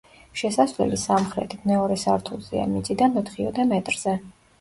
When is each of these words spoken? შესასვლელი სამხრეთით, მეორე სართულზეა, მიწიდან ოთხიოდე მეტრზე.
შესასვლელი 0.39 0.97
სამხრეთით, 1.01 1.67
მეორე 1.71 1.97
სართულზეა, 2.03 2.63
მიწიდან 2.71 3.21
ოთხიოდე 3.23 3.67
მეტრზე. 3.75 4.15